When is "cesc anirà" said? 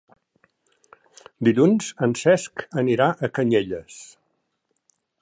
2.23-3.11